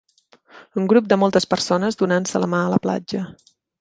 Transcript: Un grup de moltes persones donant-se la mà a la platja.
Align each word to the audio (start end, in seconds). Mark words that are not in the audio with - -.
Un 0.83 0.87
grup 0.93 1.11
de 1.11 1.19
moltes 1.23 1.47
persones 1.51 1.99
donant-se 2.01 2.43
la 2.45 2.49
mà 2.55 2.63
a 2.63 2.73
la 2.77 2.81
platja. 2.87 3.23